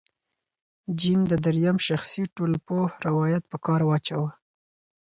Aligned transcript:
جین 0.99 1.19
د 1.31 1.33
درېیم 1.45 1.77
شخص 1.87 2.11
ټولپوه 2.35 2.85
روایت 3.07 3.43
په 3.51 3.57
کار 3.65 3.81
واچاوه. 3.85 4.31